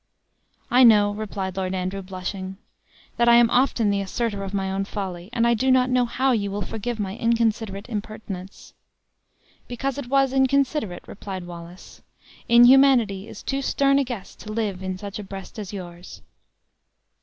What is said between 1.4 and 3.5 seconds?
Lord Andrew, blushing, "that I